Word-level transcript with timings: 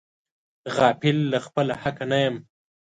غافل 0.75 1.17
له 1.31 1.39
خپله 1.45 1.73
حقه 1.81 2.05
نه 2.11 2.17
یم. 2.23 2.35